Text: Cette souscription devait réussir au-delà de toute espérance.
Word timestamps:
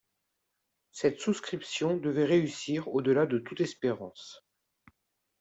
Cette 0.91 1.19
souscription 1.21 1.95
devait 1.95 2.25
réussir 2.25 2.87
au-delà 2.91 3.27
de 3.27 3.37
toute 3.37 3.61
espérance. 3.61 4.43